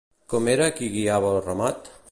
[0.33, 1.97] Com era qui guiava el ramat?